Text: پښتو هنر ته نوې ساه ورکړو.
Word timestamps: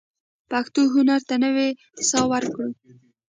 پښتو 0.49 0.81
هنر 0.93 1.21
ته 1.29 1.35
نوې 1.43 1.69
ساه 2.09 2.25
ورکړو. 2.31 2.69